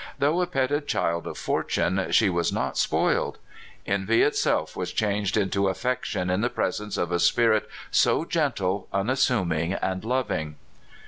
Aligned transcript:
Though 0.17 0.41
a 0.41 0.47
petted 0.47 0.87
child 0.87 1.27
of 1.27 1.37
fortune, 1.37 2.07
she 2.09 2.27
was 2.27 2.51
not 2.51 2.75
spoiled. 2.75 3.37
Envy 3.85 4.23
itself 4.23 4.75
was 4.75 4.91
changed 4.91 5.37
into 5.37 5.67
affection 5.67 6.27
in 6.31 6.41
the 6.41 6.49
presence 6.49 6.97
of 6.97 7.11
a 7.11 7.19
spirit 7.19 7.69
so 7.91 8.25
gentle, 8.25 8.87
un 8.91 9.11
assuming, 9.11 9.73
and 9.73 10.03
loving. 10.03 10.55